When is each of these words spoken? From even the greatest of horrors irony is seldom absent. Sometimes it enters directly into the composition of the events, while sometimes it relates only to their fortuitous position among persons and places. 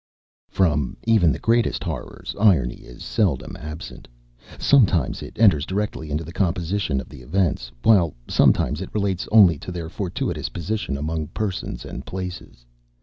From 0.49 0.97
even 1.05 1.31
the 1.31 1.37
greatest 1.37 1.83
of 1.83 1.85
horrors 1.85 2.35
irony 2.39 2.77
is 2.87 3.03
seldom 3.03 3.55
absent. 3.55 4.07
Sometimes 4.57 5.21
it 5.21 5.37
enters 5.37 5.63
directly 5.63 6.09
into 6.09 6.23
the 6.23 6.33
composition 6.33 6.99
of 6.99 7.07
the 7.07 7.21
events, 7.21 7.71
while 7.83 8.15
sometimes 8.27 8.81
it 8.81 8.89
relates 8.95 9.27
only 9.31 9.59
to 9.59 9.71
their 9.71 9.89
fortuitous 9.89 10.49
position 10.49 10.97
among 10.97 11.27
persons 11.27 11.85
and 11.85 12.03
places. 12.03 12.65